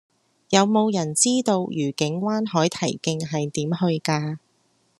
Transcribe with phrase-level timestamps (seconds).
[0.49, 4.39] 有無人知道愉景灣海堤徑係點去㗎